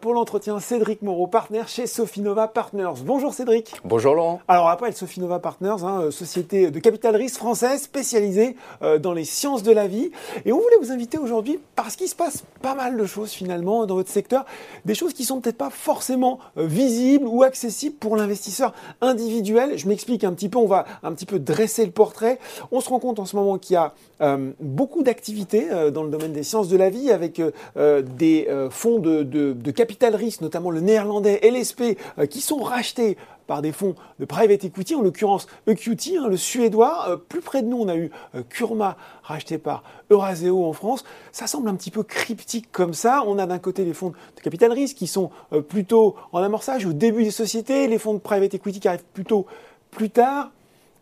[0.00, 3.02] Pour l'entretien Cédric Moreau, partenaire chez Sofinova Partners.
[3.02, 3.74] Bonjour Cédric.
[3.84, 4.40] Bonjour Laurent.
[4.46, 9.24] Alors après Sofinova Partners, hein, euh, société de capital risque française spécialisée euh, dans les
[9.24, 10.10] sciences de la vie.
[10.44, 13.86] Et on voulait vous inviter aujourd'hui parce qu'il se passe pas mal de choses finalement
[13.86, 14.44] dans votre secteur.
[14.84, 19.78] Des choses qui sont peut-être pas forcément euh, visibles ou accessibles pour l'investisseur individuel.
[19.78, 22.38] Je m'explique un petit peu, on va un petit peu dresser le portrait.
[22.70, 23.94] On se rend compte en ce moment qu'il y a
[24.60, 27.40] beaucoup d'activités dans le domaine des sciences de la vie avec
[27.76, 29.24] des fonds de
[29.54, 33.16] de, capital risque, notamment le néerlandais LSP, euh, qui sont rachetés
[33.46, 37.06] par des fonds de private equity, en l'occurrence EQT, hein, le suédois.
[37.08, 41.04] Euh, plus près de nous, on a eu euh, Kurma racheté par Euraseo en France.
[41.32, 43.24] Ça semble un petit peu cryptique comme ça.
[43.26, 45.30] On a d'un côté les fonds de capital risque qui sont
[45.68, 49.46] plutôt en amorçage au début des sociétés, les fonds de private equity qui arrivent plutôt
[49.90, 50.50] plus tard.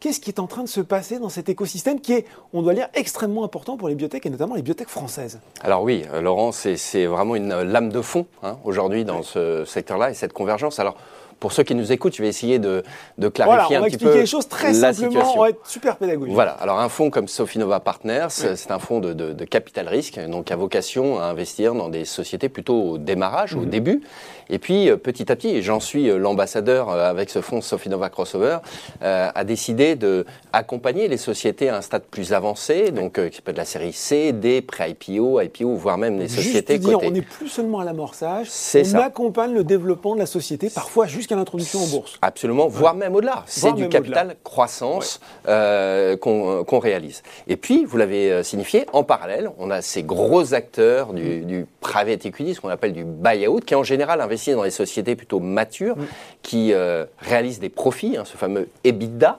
[0.01, 2.75] Qu'est-ce qui est en train de se passer dans cet écosystème qui est, on doit
[2.75, 6.53] dire, extrêmement important pour les biotech et notamment les biotech françaises Alors oui, euh, Laurent,
[6.53, 10.79] c'est vraiment une lame de fond hein, aujourd'hui dans ce secteur-là et cette convergence.
[10.79, 10.97] Alors
[11.41, 12.83] pour ceux qui nous écoutent, je vais essayer de,
[13.17, 14.07] de clarifier un petit peu.
[14.07, 16.35] On va expliquer les choses très simplement, on va être super pédagogique.
[16.35, 20.19] Voilà, alors un fonds comme Sofinova Partners, c'est un fonds de, de, de, capital risque,
[20.29, 23.71] donc à vocation à investir dans des sociétés plutôt au démarrage, au mhm.
[23.71, 24.03] début.
[24.51, 27.61] Et puis euh, petit à petit, et j'en suis euh, l'ambassadeur euh, avec ce fonds
[27.61, 28.59] Sofinova Crossover,
[29.03, 33.51] euh, a décidé de accompagner les sociétés à un stade plus avancé, donc qui peut
[33.51, 37.23] être la série C, D, pré-IPO, IPO, voire même les sociétés Juste dire, On n'est
[37.23, 41.87] plus seulement à l'amorçage, on accompagne le développement de la société, parfois jusqu'à l'introduction en
[41.87, 42.19] bourse.
[42.23, 43.45] Absolument, voire même au-delà.
[43.47, 47.23] C'est du capital croissance euh, qu'on réalise.
[47.47, 52.25] Et puis, vous l'avez signifié, en parallèle, on a ces gros acteurs du, du private
[52.25, 55.97] equity, ce qu'on appelle du buy-out, qui en général investissent dans les sociétés plutôt matures,
[55.97, 56.07] mm.
[56.43, 56.73] qui
[57.19, 59.39] réalisent des profits, hein, ce fameux EBITDA.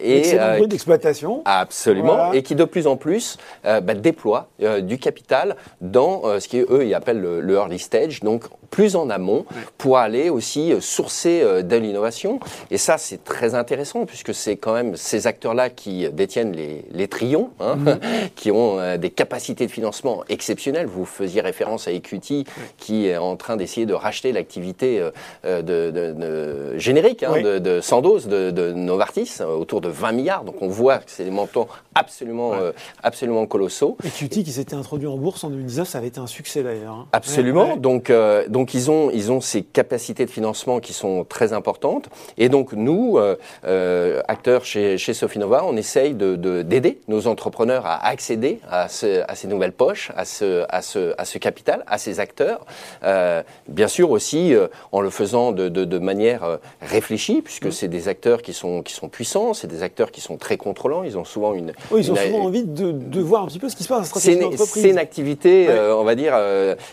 [0.00, 0.36] et
[0.66, 1.42] d'exploitation.
[1.44, 2.32] Absolument.
[2.32, 4.48] Et qui de plus en plus bah, déploient
[4.82, 9.44] du capital dans ce qu'eux, ils appellent le, le, early stage, donc plus en amont,
[9.76, 12.40] pour aller aussi sourcer euh, de l'innovation.
[12.70, 17.06] Et ça, c'est très intéressant puisque c'est quand même ces acteurs-là qui détiennent les, les
[17.06, 18.00] trions, hein, mhm.
[18.34, 20.86] qui ont euh, des capacités de financement exceptionnelles.
[20.86, 22.44] Vous faisiez référence à Equity
[22.78, 25.06] qui est en train d'essayer de racheter l'activité
[25.44, 30.44] euh, de, de, générique hein, de, de Sandoz, de, Novartis, autour de 20 milliards.
[30.44, 32.54] Donc on voit que c'est des montants absolument,
[33.02, 33.98] absolument colossaux.
[34.02, 36.94] Equity qui s'était introduit en bourse en 2019, ça avait été un succès d'ailleurs.
[36.94, 37.06] Hein.
[37.12, 37.76] Absolument.
[37.76, 38.10] Donc,
[38.48, 42.08] donc ils, ont, ils ont ces capacités de financement qui sont très importantes.
[42.38, 47.26] Et donc nous, euh, euh, acteurs chez, chez Sofinova, on essaye d'aider de, d'aider nos
[47.26, 51.38] entrepreneurs à accéder à, ce, à, ces nouvelles poches, à ce, à, ce, à ce
[51.38, 52.64] capital, à ces acteurs.
[53.04, 57.72] Euh, bien sûr aussi euh, en le faisant de, de, de manière réfléchie, puisque mmh.
[57.72, 61.02] c'est des acteurs qui sont, qui sont puissants, c'est des acteurs qui sont très contrôlants.
[61.02, 61.72] Ils ont souvent une...
[61.90, 64.12] Oui, ils ont souvent envie de, de, voir un petit peu ce qui se passe.
[64.16, 66.34] C'est une activité, on va dire,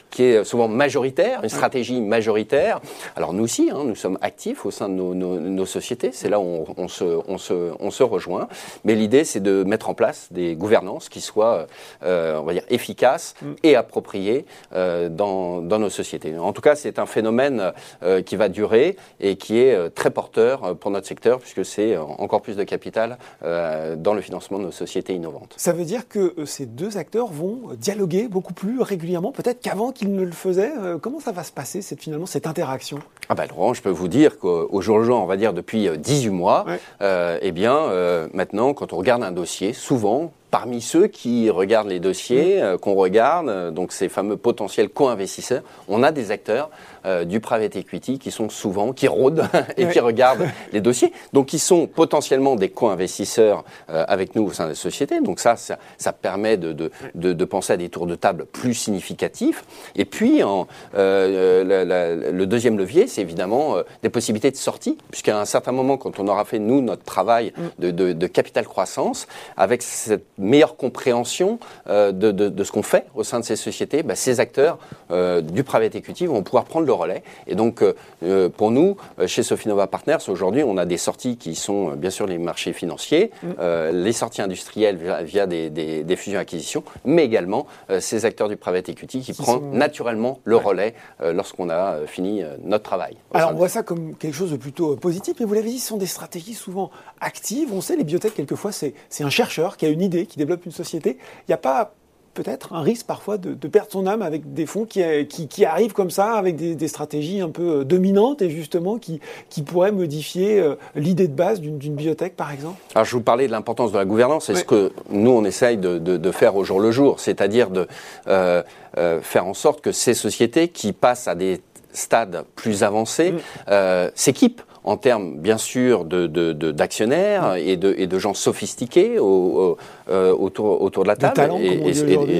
[0.09, 2.79] qui est souvent majoritaire, une stratégie majoritaire.
[3.17, 6.65] Alors nous aussi, hein, nous sommes actifs au sein de nos, sociétés, c'est là où
[6.77, 8.47] on, se, on, se, on, se, rejoint.
[8.85, 11.67] Mais l'idée, c'est de mettre en place des gouvernances qui soient,
[12.03, 13.53] euh, on va dire, efficaces mm.
[13.63, 16.37] et appropriées euh, dans, dans, nos sociétés.
[16.37, 20.77] En tout cas, c'est un phénomène euh, qui va durer et qui est très porteur
[20.77, 25.13] pour notre secteur, puisque c'est encore plus de capital dans le financement de nos sociétés
[25.13, 25.53] innovantes.
[25.57, 30.13] Ça veut dire que ces deux acteurs vont dialoguer beaucoup plus régulièrement, peut-être qu'avant qu'ils
[30.13, 30.71] ne le faisaient.
[31.01, 32.99] comment ça va se passer, cette, finalement, cette interaction.
[33.29, 36.27] Ah ben, je peux vous dire qu'au jour le jour, on va dire depuis 18
[36.27, 36.65] euh, mois,
[37.01, 41.89] euh, eh bien, euh, maintenant, quand on regarde un dossier, souvent, parmi ceux qui regardent
[41.89, 46.71] les dossiers, qu'on regarde, donc ces fameux potentiels co-investisseurs, on a des acteurs
[47.05, 51.13] euh, du private equity qui sont souvent, qui rôdent et qui regardent les dossiers.
[51.33, 55.21] Donc, qui sont potentiellement des co-investisseurs euh, avec nous au sein des sociétés.
[55.21, 58.45] Donc, ça, ça, ça permet de, de, de, de, penser à des tours de table
[58.45, 59.63] plus significatifs.
[59.95, 65.45] Et puis, en, euh, le deuxième levier, c'est évidemment des possibilités de sortie, puisqu'à un
[65.45, 67.91] certain moment, quand on aura fait, nous, notre travail mm.
[67.91, 73.39] de, de capital croissance, avec cette meilleure compréhension de, de, ce qu'on fait au sein
[73.39, 74.79] de ces sociétés, bah, ces acteurs
[75.09, 77.23] du private equity vont pouvoir prendre le relais.
[77.47, 77.93] Et donc, euh,
[78.23, 82.09] euh, pour nous, euh, chez Sofinova Partners, aujourd'hui, on a des sorties qui sont bien
[82.09, 83.91] sûr les marchés financiers, mm.
[83.91, 87.65] les sorties industrielles via, des, des, fusions-acquisitions, mais également
[87.99, 93.15] ces acteurs du private equity qui, prennent naturellement le relais lorsqu'on a fini notre travail.
[93.33, 95.87] Alors, on voit ça comme quelque chose de plutôt positif, mais vous l'avez dit, ce
[95.87, 96.91] sont des stratégies souvent
[97.21, 97.69] actives.
[97.73, 100.71] On sait, les biotech, quelquefois, c'est un chercheur qui a une idée, qui développe une
[100.71, 101.17] société.
[101.47, 101.93] Il n'y a pas
[102.33, 106.09] peut-être un risque parfois de, perdre son âme avec des fonds qui, qui, arrivent comme
[106.09, 110.63] ça, avec des, stratégies un peu dominantes et justement qui, qui pourraient modifier
[110.95, 114.05] l'idée de base d'une biotech, par exemple Alors, je vous parlais de l'importance de la
[114.05, 114.45] gouvernance.
[114.45, 117.87] C'est ce que nous, on essaye de, de, faire au jour le jour, c'est-à-dire de
[118.25, 121.61] faire en sorte que ces sociétés qui passent à des
[121.93, 123.39] stade plus avancé, mm.
[123.69, 129.19] euh, s'équipe en termes, bien sûr, d'actionnaires de, de, et, de, et de gens sophistiqués
[129.19, 129.77] au,
[130.09, 131.93] euh, autour, autour de la table, et,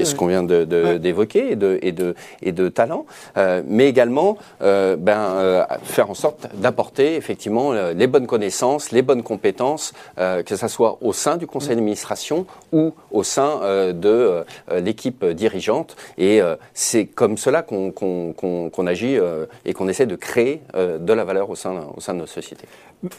[0.04, 3.06] ce qu'on vient d'évoquer, et, de, et, de, et de talent,
[3.36, 9.22] euh, mais également euh, ben, faire en sorte d'apporter effectivement les bonnes connaissances, les bonnes
[9.22, 13.60] compétences, que ce soit au sein du conseil d'administration ou au sein
[13.92, 14.44] de
[14.76, 15.96] l'équipe dirigeante.
[16.18, 16.40] Et
[16.74, 19.16] c'est comme cela qu'on agit
[19.64, 22.66] et qu'on essaie de créer de la valeur au sein, au sein de nos sociétés.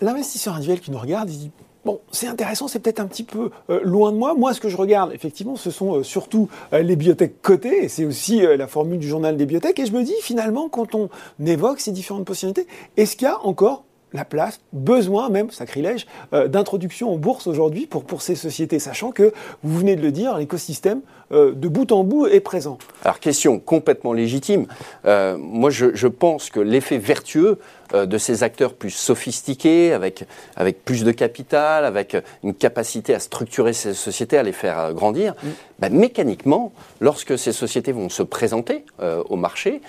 [0.01, 1.51] L'investisseur individuel qui nous regarde, il dit
[1.83, 4.35] Bon, c'est intéressant, c'est peut-être un petit peu euh, loin de moi.
[4.35, 7.89] Moi, ce que je regarde, effectivement, ce sont euh, surtout euh, les biotech cotées, et
[7.89, 9.79] c'est aussi la formule du journal des biotech.
[9.79, 11.09] Et je me dis, finalement, quand on
[11.43, 12.67] évoque ces différentes possibilités,
[12.97, 18.03] est-ce qu'il y a encore la place, besoin même, sacrilège, d'introduction en bourse aujourd'hui pour,
[18.03, 19.31] pour ces sociétés, sachant que,
[19.63, 20.99] vous venez de le dire, l'écosystème
[21.31, 24.65] de bout en bout est présent Alors, question complètement légitime.
[25.05, 27.57] moi, je, je pense que l'effet vertueux
[27.93, 33.73] de ces acteurs plus sophistiqués, avec, avec plus de capital, avec une capacité à structurer
[33.73, 35.47] ces sociétés, à les faire euh, grandir, mm.
[35.79, 39.81] bah, mécaniquement, lorsque ces sociétés vont se présenter euh, au marché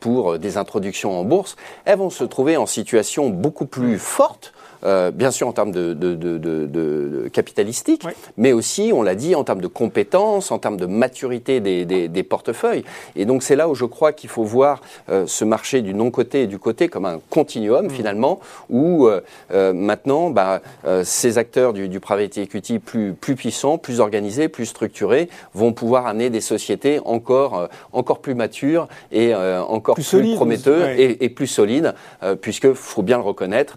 [0.00, 4.52] pour des introductions en bourse, elles vont se trouver en situation beaucoup plus forte
[4.84, 8.06] euh, bien sûr en termes de, de, de, de capitalistique,
[8.36, 12.06] mais aussi, on l'a dit, en termes de compétences, en termes de maturité des, des,
[12.08, 12.84] des portefeuilles.
[13.16, 16.42] Et donc c'est là où je crois qu'il faut voir euh, ce marché du non-côté
[16.42, 17.90] et du côté comme un continuum mmh.
[17.90, 18.40] finalement,
[18.70, 20.60] où euh, maintenant bah,
[21.02, 26.06] ces acteurs du, du private equity plus, plus puissants, plus organisés, plus structurés, vont pouvoir
[26.06, 31.94] amener des sociétés encore, encore plus matures et encore plus, prometteuses et, et, plus solides,
[32.40, 33.76] puisque faut bien le reconnaître,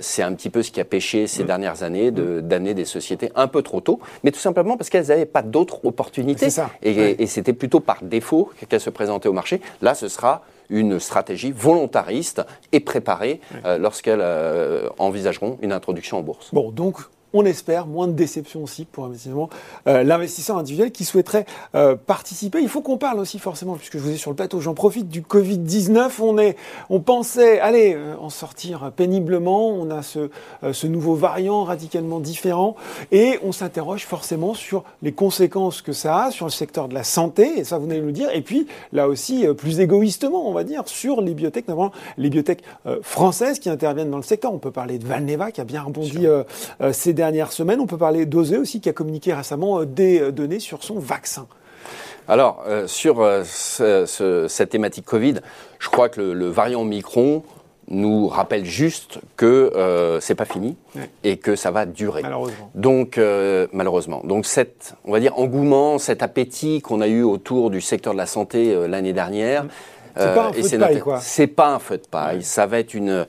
[0.00, 1.46] c'est c'est un petit peu ce qui a pêché ces mm.
[1.46, 2.42] dernières années, mm.
[2.42, 5.84] d'amener des sociétés un peu trop tôt, mais tout simplement parce qu'elles n'avaient pas d'autres
[5.84, 6.48] opportunités.
[6.82, 9.60] Et, c'était plutôt par défaut qu'elles se présentaient au marché.
[9.80, 12.42] Là, ce sera une stratégie volontariste
[12.72, 16.50] et préparée euh, lorsqu'elles euh, envisageront une introduction en bourse.
[16.52, 16.96] Bon, donc
[17.34, 19.10] on espère, moins de déception aussi pour
[19.86, 22.60] euh, l'investisseur individuel qui souhaiterait euh, participer.
[22.60, 25.08] Il faut qu'on parle aussi forcément, puisque je vous ai sur le plateau, j'en profite
[25.08, 26.10] du Covid-19.
[26.20, 26.56] On, est,
[26.90, 29.68] on pensait, allez, euh, en sortir péniblement.
[29.68, 30.30] On a ce,
[30.72, 32.76] ce nouveau variant radicalement différent
[33.10, 37.04] et on s'interroge forcément sur les conséquences que ça a sur le secteur de la
[37.04, 38.28] santé, et ça vous allez nous dire.
[38.32, 42.62] Et puis, là aussi, plus égoïstement, on va dire, sur les biotech, notamment les biotech
[43.02, 44.52] françaises qui interviennent dans le secteur.
[44.52, 46.26] On peut parler de Valneva qui a bien rebondi
[46.92, 47.21] ces derniers
[47.78, 50.98] On peut parler d'Osé aussi, qui a communiqué récemment euh, des euh, données sur son
[50.98, 51.46] vaccin.
[52.28, 53.28] Alors, euh, sur
[54.48, 55.34] cette thématique Covid,
[55.80, 57.42] je crois que le, variant Micron
[57.88, 60.76] nous rappelle juste que euh, c'est pas fini
[61.24, 62.22] et que ça va durer.
[62.22, 62.70] Malheureusement.
[62.76, 63.20] Donc
[63.72, 64.22] malheureusement.
[64.24, 68.18] Donc cet, on va dire engouement, cet appétit qu'on a eu autour du secteur de
[68.18, 69.68] la santé l'année dernière, mm.
[70.16, 71.20] C'est pas un feu de paille, quoi.
[71.20, 72.42] C'est pas un feu de paille.
[72.42, 73.26] Ça va être une,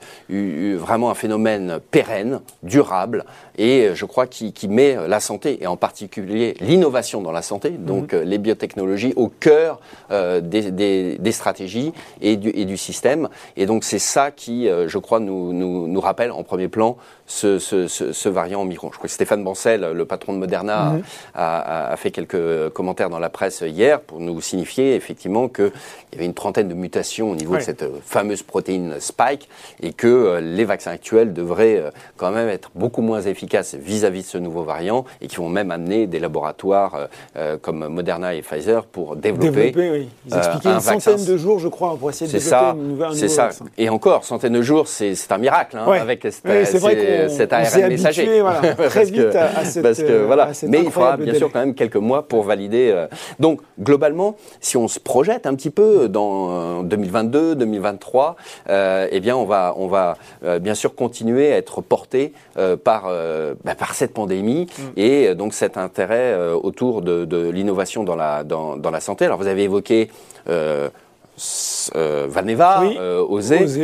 [0.76, 3.24] vraiment un phénomène pérenne, durable,
[3.56, 8.12] et je crois qui, met la santé, et en particulier l'innovation dans la santé, donc
[8.12, 8.20] mhm.
[8.20, 9.80] euh, les biotechnologies, au cœur
[10.10, 13.28] euh, des, stratégies et du, et du système.
[13.56, 16.96] Et donc c'est ça qui, euh, je crois, nous, nous, nous rappelle en premier plan
[17.26, 18.90] ce, ce, ce, variant Omicron.
[18.92, 21.02] Je crois que Stéphane Bancel, le patron de Moderna, mhm.
[21.34, 25.72] a, a, fait quelques commentaires dans la presse hier pour nous signifier effectivement qu'il
[26.12, 29.48] y avait une trentaine de mutations au niveau de cette fameuse protéine spike
[29.80, 33.43] et que euh, les vaccins actuels devraient euh, quand même être beaucoup moins efficaces
[33.74, 38.34] vis-à-vis de ce nouveau variant et qui vont même amener des laboratoires euh, comme Moderna
[38.34, 40.08] et Pfizer pour développer, développer oui.
[40.26, 43.14] Ils expliquaient une centaine de jours, je crois, pour essayer de développer ça, une nouvelle,
[43.14, 43.50] C'est ça.
[43.78, 48.40] Et encore, centaine de jours, c'est un miracle hein, avec cette, vrai cet ARN messager.
[48.40, 50.50] Voilà, très vite à, cette, parce que, euh, voilà.
[50.68, 52.90] Mais il faudra bien sûr quand même quelques mois pour valider.
[52.92, 53.06] Euh.
[53.38, 58.36] Donc globalement, si on se projette un petit peu dans 2022, 2023,
[58.68, 62.32] euh, eh bien on va, on va euh, bien sûr continuer à être porté
[62.84, 63.08] par,
[63.64, 64.82] bah, par cette pandémie mm.
[64.96, 69.24] et donc cet intérêt autour de, de l'innovation dans la, dans, dans, la santé.
[69.24, 70.10] Alors vous avez évoqué
[70.48, 70.90] euh,
[71.36, 72.96] Valneva, oui.
[72.98, 73.24] euh,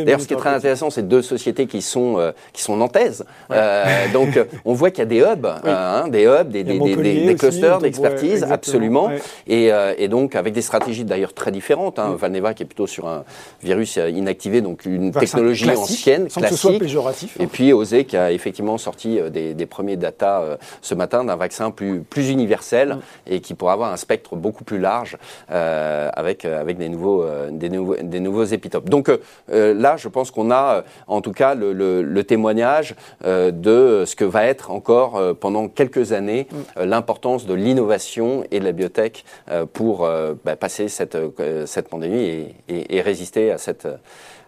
[0.05, 3.25] D'ailleurs, ce qui est très intéressant, c'est deux sociétés qui sont euh, qui sont nantaises.
[3.51, 7.27] Euh, donc, on voit qu'il y a des hubs, hein, des hubs, des, des, des,
[7.27, 9.11] des clusters d'expertise, absolument.
[9.47, 11.99] Et, et, donc, avec des stratégies d'ailleurs très différentes.
[11.99, 12.17] Hein.
[12.19, 13.25] Valneva qui est plutôt sur un
[13.63, 16.57] virus inactivé, donc une technologie ancienne, sans classique.
[16.57, 17.45] Que ce soit péjoratif, hein.
[17.45, 22.01] Et puis, Osé qui a effectivement sorti des, premiers data ce matin d'un vaccin plus
[22.01, 25.17] plus universel et qui pourra avoir un spectre beaucoup plus large
[25.49, 28.89] avec avec des nouveaux des nouveaux des nouveaux épitopes.
[28.89, 29.19] Donc euh,
[29.53, 32.95] euh, là, je pense qu'on a euh, en tout cas le, témoignage
[33.25, 36.85] de ce que va être encore pendant quelques années mm.
[36.85, 39.25] l'importance de l'innovation et de la biotech
[39.73, 40.09] pour
[40.45, 41.17] bah, passer cette,
[41.65, 43.89] cette pandémie et, et résister à cette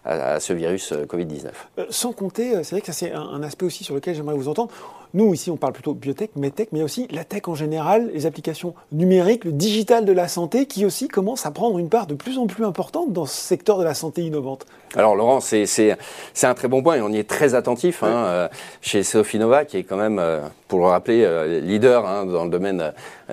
[0.05, 1.47] à, ce virus euh, Covid-19.
[1.79, 4.35] Euh, sans compter, euh, c'est vrai que ça c'est un, aspect aussi sur lequel j'aimerais
[4.35, 4.71] vous entendre.
[5.13, 8.73] Nous ici on parle plutôt biotech, medtech, mais aussi la tech en général, les applications
[8.91, 12.37] numériques, le digital de la santé qui aussi commence à prendre une part de plus
[12.39, 14.65] en plus importante dans ce secteur de la santé innovante.
[14.95, 15.97] Alors Laurent, c'est
[16.43, 18.49] un très bon point et on y est très attentif hein,
[18.81, 20.21] chez Sofinova qui est quand même,
[20.67, 22.91] pour le rappeler, leader hein, dans le domaine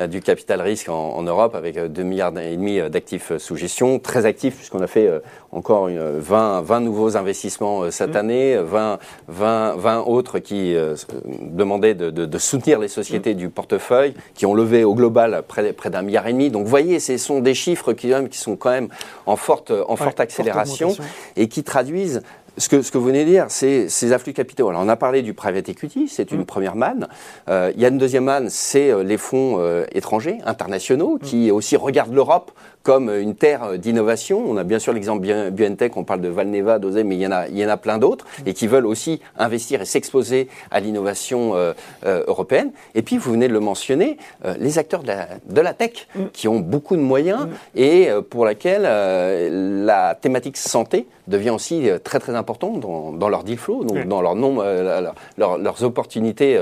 [0.09, 4.25] du capital risque en, en Europe avec 2 milliards et demi d'actifs sous gestion, très
[4.25, 5.11] actif puisqu'on a fait
[5.53, 8.19] encore 20, 20 nouveaux investissements euh, cette mmh.
[8.19, 8.99] année, 20,
[9.29, 10.95] 20, 20 autres qui euh,
[11.41, 13.39] demandaient de, de, de, soutenir les sociétés mmh.
[13.39, 16.51] du portefeuille, qui ont levé au global près, près d'un milliard et demi.
[16.51, 18.89] Donc vous voyez, ce sont des chiffres qui, qui sont quand même
[19.27, 20.95] en forte, en forte accélération
[21.37, 22.23] et qui traduisent
[22.59, 24.69] ce que, ce que, vous venez de dire, c'est ces afflux capitaux.
[24.69, 26.47] Alors, on a parlé du private equity, c'est une mmh.
[26.47, 27.09] première manne.
[27.49, 29.61] Euh, il y a une deuxième manne, c'est les fonds
[29.93, 32.51] étrangers, internationaux, qui aussi regardent l'Europe
[32.83, 34.43] comme une terre d'innovation.
[34.47, 37.33] On a bien sûr l'exemple BioNTech, on parle de Valneva, d'Osé, mais il y en
[37.33, 40.81] a, il y en a plein d'autres et qui veulent aussi investir et s'exposer à
[40.81, 41.73] l'innovation euh,
[42.07, 42.73] euh, européenne.
[42.95, 46.09] Et puis, vous venez de le mentionner, euh, les acteurs de la, de la tech
[46.15, 46.25] mm.
[46.33, 47.79] qui ont beaucoup de moyens mm.
[47.79, 48.83] et pour laquelle
[49.85, 54.21] la thématique santé devient aussi très très importante dans, dans leur deal flow, donc dans
[54.21, 54.65] leur nombre,
[55.37, 56.59] leurs opportunités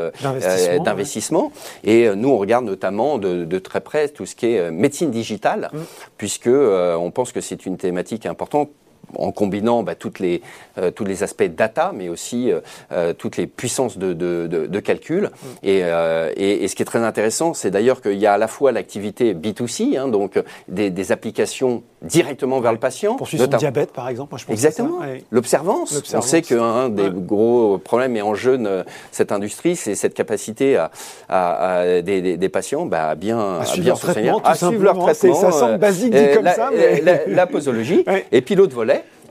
[0.84, 1.52] d'investissement.
[1.84, 5.70] Et nous, on regarde notamment de, de, très près tout ce qui est médecine digitale.
[6.18, 8.70] Puisque euh, on pense que c'est une thématique importante
[9.16, 10.42] en combinant bah, toutes les,
[10.78, 12.60] euh, tous les aspects data, mais aussi euh,
[12.92, 15.24] euh, toutes les puissances de, de, de, de calcul.
[15.24, 15.46] Mm.
[15.62, 15.78] Et,
[16.36, 18.72] et, et, ce qui est très intéressant, c'est d'ailleurs qu'il y a à la fois
[18.72, 23.16] l'activité B2C, hein, donc des, des, applications directement vers le patient.
[23.16, 24.32] Pour suivre son diabète, par exemple.
[24.32, 25.00] Moi, je pense Exactement.
[25.30, 26.02] L'observance.
[26.14, 30.90] On sait qu'un des gros problèmes et enjeux de cette industrie, c'est cette capacité à,
[31.28, 34.06] à, des, des, patients bah, à bien, à, à bien se
[34.44, 35.34] à suivre leur traitement.
[35.34, 36.70] Ça semble basique dit comme la, ça.
[36.74, 37.00] Mais...
[37.00, 38.04] La, la, posologie.
[38.32, 38.87] Et puis l'autre volet,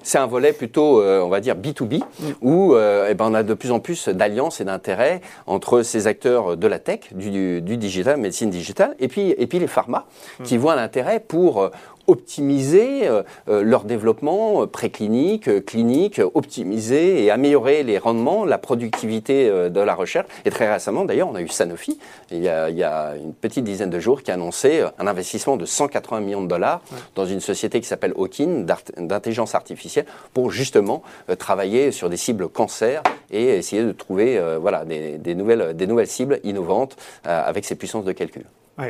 [0.07, 2.25] c'est un volet plutôt, euh, on va dire, B2B, mm.
[2.41, 6.07] où euh, eh ben, on a de plus en plus d'alliances et d'intérêts entre ces
[6.07, 10.05] acteurs de la tech, du, du, digital, médecine digitale, et puis, et puis les pharma,
[10.39, 10.43] mm.
[10.43, 11.69] qui voient l'intérêt pour euh,
[12.07, 19.49] optimiser euh, euh, leur développement euh, préclinique, clinique, optimiser et améliorer les rendements, la productivité
[19.69, 20.27] de la recherche.
[20.45, 21.99] Et très récemment, d'ailleurs, on a eu Sanofi,
[22.31, 25.07] il y a, il y a, une petite dizaine de jours, qui a annoncé un
[25.07, 26.81] investissement de 180 millions de dollars
[27.15, 28.65] dans une société qui s'appelle Hawkin,
[28.97, 31.03] d'intelligence artificielle, pour justement
[31.37, 36.07] travailler sur des cibles cancer et essayer de trouver voilà, des, des, nouvelles, des nouvelles
[36.07, 38.45] cibles innovantes avec ces puissances de calcul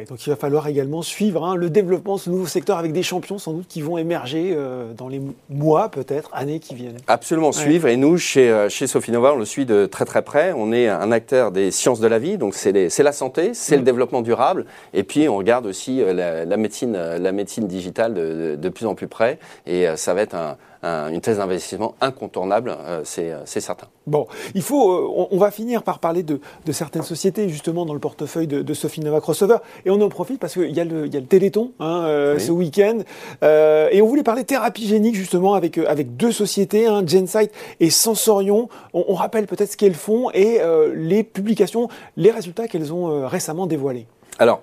[0.10, 3.04] donc il va falloir également suivre hein, le développement de ce nouveau secteur avec des
[3.04, 6.98] champions sans doute qui vont émerger euh, dans les mois, peut-être, années qui viennent.
[7.08, 7.88] Absolument, suivre.
[7.88, 10.52] Et nous, chez, euh, chez Sofinova, on le suit de très très près.
[10.54, 13.82] On est un acteur des sciences de la vie, donc c'est la santé, c'est le
[13.82, 13.86] mm.
[13.86, 14.66] développement durable.
[14.94, 18.96] Et puis on regarde aussi euh, la, médecine, la médecine digitale de, de, plus en
[18.96, 19.40] plus près.
[19.66, 23.88] Et ça va être un, une thèse d'investissement incontournable, euh, euh, c'est certain.
[24.06, 26.40] Bon, il faut, euh, on, va finir par parler de,
[26.72, 30.40] certaines sociétés justement dans le portefeuille de, de Sophie Nova Crossover, et on en profite
[30.40, 33.00] parce qu'il y, a le, y a le Téléthon hein, ce week-end,
[33.42, 38.70] et on voulait parler thérapie génique justement avec, avec deux sociétés, hein, Gensight et Sensorion.
[38.94, 40.62] On, rappelle peut-être ce qu'elles font et
[40.94, 44.06] les publications, les résultats qu'elles ont récemment dévoilés.
[44.40, 44.62] Alors,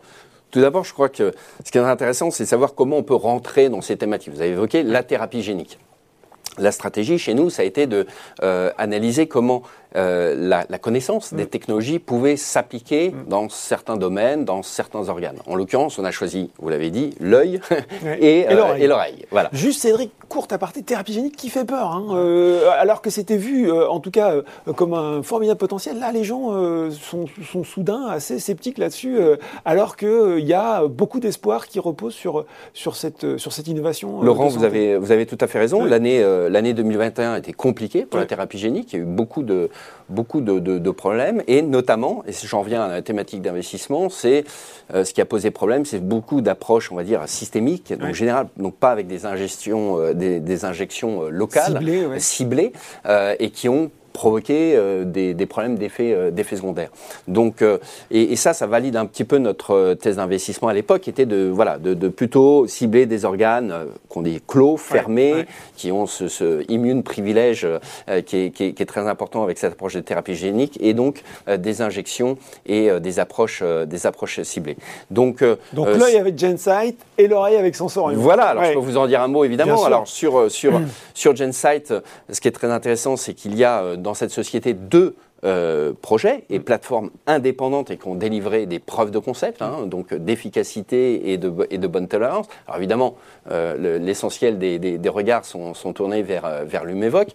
[0.50, 1.32] tout d'abord, je crois que
[1.64, 4.32] ce qui est intéressant, c'est savoir comment on peut rentrer dans ces thématiques.
[4.32, 5.78] Vous avez évoqué la thérapie génique
[6.58, 8.06] la stratégie chez nous, ça a été de
[8.42, 9.62] euh, analyser comment
[9.96, 11.48] euh, la, la, connaissance des mm.
[11.48, 13.28] technologies pouvait s'appliquer mm.
[13.28, 15.38] dans certains domaines, dans certains organes.
[15.46, 17.60] En l'occurrence, on a choisi, vous l'avez dit, l'œil
[18.20, 19.26] et, euh, et l'oreille.
[19.30, 19.50] Voilà.
[19.52, 21.92] Juste, Cédric, courte aparté thérapie génique qui fait peur.
[21.92, 24.34] Hein, euh, alors que c'était vu, en tout cas,
[24.74, 26.50] comme un formidable potentiel, là, les gens
[26.90, 29.18] sont, sont, soudain assez sceptiques là-dessus,
[29.64, 34.22] alors qu'il y a beaucoup d'espoir qui repose sur, sur, cette, sur cette innovation.
[34.22, 35.84] Laurent, vous avez, vous avez tout à fait raison.
[35.84, 38.92] L'année l'année 2021 a été compliquée pour la thérapie génique.
[38.92, 39.70] Il y a eu beaucoup de
[40.08, 44.44] beaucoup de, problèmes, et notamment, et j'en viens à la thématique d'investissement, c'est
[44.92, 48.74] ce qui a posé problème, c'est beaucoup d'approches, on va dire, systémiques, donc général, donc
[48.74, 51.80] pas avec des ingestions, des, injections locales,
[52.18, 52.72] ciblées
[53.38, 56.90] et qui ont provoquer euh, des, problèmes d'effets euh, secondaires.
[57.26, 57.78] Donc, euh,
[58.12, 61.50] et, ça, ça valide un petit peu notre thèse d'investissement à l'époque, qui était de,
[61.52, 63.74] voilà, de, plutôt cibler des organes
[64.08, 67.66] qu'on dit clos, fermés, qui ont ce, immune privilège
[68.24, 71.22] qui est, qui, est, très important avec cette approche de thérapie génique, et donc
[71.58, 74.76] des injections et des, approches, des approches ciblées.
[75.10, 75.42] Donc,
[75.72, 78.20] donc l'œil avec Gensight et l'oreille avec Sensorium.
[78.20, 79.84] Voilà, alors je peux vous en dire un mot évidemment.
[79.84, 80.80] Alors sur, sur,
[81.14, 81.92] sur Gensight,
[82.30, 86.44] ce qui est très intéressant, c'est qu'il y a dans cette société deux euh, projets
[86.48, 91.36] et plateformes indépendantes et qui ont délivré des preuves de concept, hein, donc d'efficacité et
[91.36, 92.46] de, et de bonne tolérance.
[92.66, 93.16] Alors évidemment,
[93.50, 97.28] euh, l'essentiel des, des, regards sont, sont, tournés vers, euh, vers l'UMEVOC,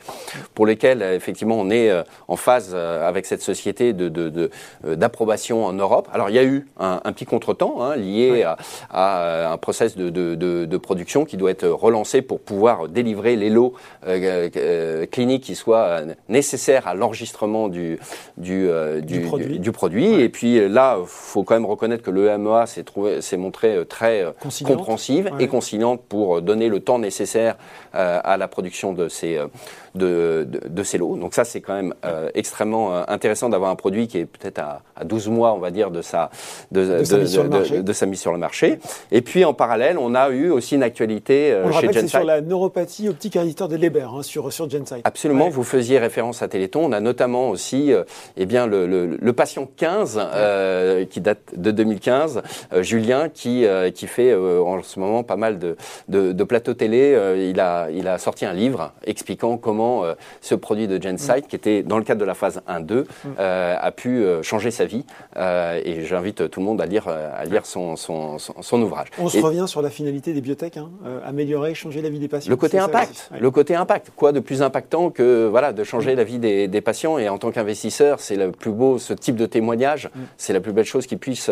[0.56, 1.92] pour lesquels effectivement on est
[2.28, 6.10] en phase avec cette société d'approbation de, de, en Europe.
[6.12, 8.58] Alors il y a eu un, un petit contretemps hein, lié à,
[8.90, 13.76] à, un process de, production qui doit être relancé pour pouvoir délivrer les lots
[15.12, 17.99] cliniques qui soient nécessaires à l'enregistrement du,
[18.48, 19.20] euh, du,
[19.60, 20.14] du, produit.
[20.14, 24.32] Et puis là, il faut quand même reconnaître que l'EMEA s'est montré euh, très euh,
[24.66, 27.58] compréhensive et conciliante pour donner le temps nécessaire
[27.92, 29.40] à la production de ces,
[29.96, 31.16] de, de, ces lots.
[31.16, 31.94] Donc ça, c'est quand même
[32.36, 36.02] extrêmement intéressant d'avoir un produit qui est peut-être à, 12 mois, on va dire, de
[36.02, 36.30] sa,
[36.72, 38.80] de, sa, mise sur le marché.
[39.12, 42.10] Et puis en parallèle, on a eu aussi une actualité on chez Gensight.
[42.10, 45.02] sur la neuropathie optique résiteur de Leber, hein, sur, sur Gensight.
[45.04, 46.86] Absolument, vous faisiez référence à Téléthon.
[46.86, 48.04] On a notamment aussi euh,
[48.38, 52.42] eh bien, le, patient 15, euh, qui date de 2015,
[52.74, 55.76] euh, Julien, qui, qui fait en ce moment pas mal de,
[56.08, 57.18] de, plateaux télé.
[57.50, 60.04] il, a, il a sorti un livre expliquant comment
[60.42, 63.06] ce produit de GenSight, qui était dans le cadre de la phase 1-2,
[63.38, 65.06] a pu changer sa vie.
[65.38, 69.08] et j'invite tout le monde à lire, à lire son, son, son, ouvrage.
[69.20, 70.90] On se revient sur la finalité des biotech, hein,
[71.26, 72.50] améliorer, changer la vie des patients.
[72.50, 74.12] Le côté impact, le côté impact.
[74.16, 77.38] Quoi de plus impactant que voilà, de changer la vie des, des patients et en
[77.38, 80.20] tant qu'investisseur c'est le plus beau, ce type de témoignage, mm.
[80.38, 81.52] c'est la plus belle chose qui puisse,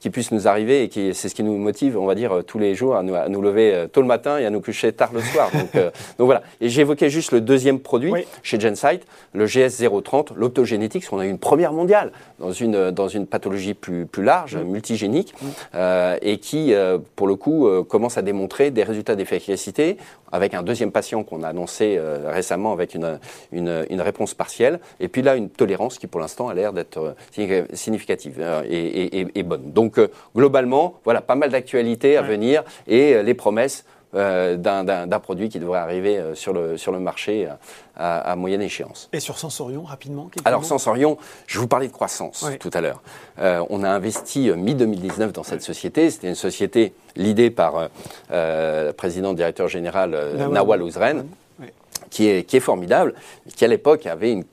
[0.00, 2.58] qui puisse nous arriver et qui, c'est ce qui nous motive, on va dire, tous
[2.58, 4.92] les jours à nous, à nous, lever euh, tôt le matin et à nous coucher
[4.92, 5.50] tard le soir.
[5.52, 6.42] donc, euh, donc, voilà.
[6.60, 11.30] Et j'évoquais juste le deuxième produit chez Gensight, le GS030, l'optogénétique, parce qu'on a eu
[11.30, 14.62] une première mondiale dans une, dans une pathologie plus, plus large, mm.
[14.64, 15.46] multigénique, mm.
[15.74, 16.72] Euh, et qui,
[17.16, 19.96] pour le coup, commence à démontrer des résultats d'efficacité
[20.32, 23.18] avec un deuxième patient qu'on a annoncé récemment avec une,
[23.52, 24.80] une, une réponse partielle.
[25.00, 29.42] Et puis là, une tolérance qui pour l'instant a l'air d'être euh, significative euh, et,
[29.42, 29.72] bonne.
[29.72, 35.58] Donc euh, globalement, voilà, pas mal d'actualités à venir et les promesses d'un produit qui
[35.58, 37.48] devrait arriver sur le, sur le marché
[37.96, 39.10] à, moyenne échéance.
[39.12, 43.02] Et sur Sensorion, rapidement Alors Sensorion, je vous parlais de croissance tout à l'heure.
[43.36, 46.08] on a investi mi-2019 dans cette société.
[46.10, 47.90] C'était une société l'idée par
[48.30, 50.16] le président directeur général
[50.50, 51.26] Nawal Ouzren.
[52.08, 53.14] Qui est, qui est formidable,
[53.56, 54.44] qui à l'époque avait une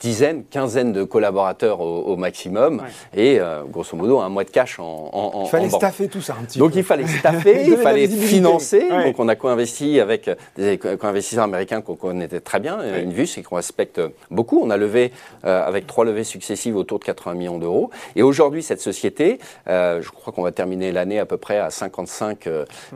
[0.00, 2.82] dizaines, quinzaine de collaborateurs au, maximum
[3.14, 6.36] et euh, grosso modo un mois de cash en, en Il fallait staffer tout ça
[6.40, 8.88] un petit Donc il fallait staffer, il fallait financer.
[8.88, 13.42] Donc on a co-investi avec des co-investisseurs américains qu'on connaissait très bien, une Invus, et
[13.42, 14.60] qu'on respecte beaucoup.
[14.62, 15.12] On a levé
[15.44, 17.90] euh, avec trois levées successives autour de 80 millions d'euros.
[18.16, 21.70] Et aujourd'hui, cette société, euh, je crois qu'on va terminer l'année à peu près à
[21.70, 22.48] 55,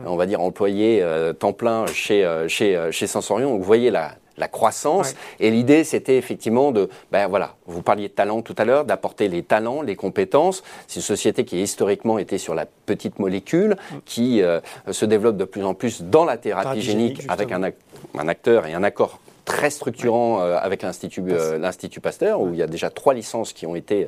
[0.05, 1.05] on va dire, employés
[1.39, 3.51] temps plein chez, chez, chez Sensorion.
[3.51, 5.15] Donc vous voyez la, la croissance.
[5.39, 9.27] Et l'idée, c'était effectivement de, ben voilà, vous parliez de talent tout à l'heure, d'apporter
[9.27, 10.63] les talents, les compétences.
[10.87, 13.95] C'est une société qui historiquement était sur la petite molécule, mm.
[14.05, 14.59] qui euh,
[14.91, 18.73] se développe de plus en plus dans la thérapie, génique, avec un, un, acteur et
[18.73, 22.89] un accord très structurant euh, avec l'Institut euh, l'Institut Pasteur, où il y a déjà
[22.89, 24.07] trois licences qui ont été,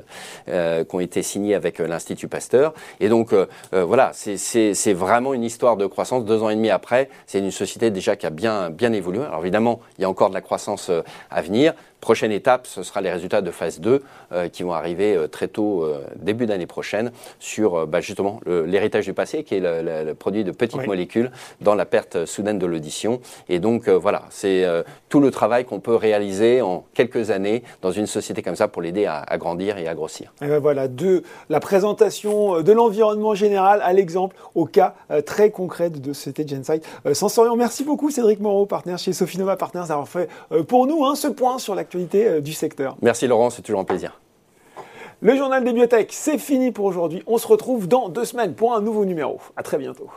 [0.50, 2.74] euh, qui ont été signées avec l'Institut Pasteur.
[3.00, 3.34] Et donc,
[3.72, 6.26] voilà, c'est vraiment une histoire de croissance.
[6.26, 9.24] Deux ans et demi après, c'est une société déjà qui a bien, bien évolué.
[9.24, 10.92] Alors évidemment, il y a encore de la croissance
[11.30, 15.16] à venir, Prochaine étape, ce sera les résultats de phase 2 euh, qui vont arriver
[15.16, 19.60] euh, très tôt, euh, début d'année prochaine, sur bah, justement l'héritage du passé, qui est
[19.60, 21.32] le, produit de petites molécules
[21.62, 23.22] dans la perte soudaine de l'audition.
[23.50, 24.66] Et donc voilà, c'est
[25.10, 28.82] tout le travail qu'on peut réaliser en quelques années dans une société comme ça pour
[28.82, 30.34] l'aider à, grandir et à grossir.
[30.42, 35.90] Et ben voilà, de la présentation de l'environnement général à l'exemple, au cas très concret
[35.90, 36.86] de société Gensight.
[37.14, 40.30] Sensorion, merci beaucoup Cédric Moreau, partenaire chez Sofinova Partners, d'avoir fait
[40.68, 42.98] pour nous hein, ce point sur l'actualité euh, du secteur.
[43.02, 44.20] Merci Laurent, c'est toujours un plaisir.
[45.22, 47.24] Le journal des biotech, c'est fini pour aujourd'hui.
[47.26, 49.40] On se retrouve dans deux semaines pour un nouveau numéro.
[49.56, 50.10] À très bientôt.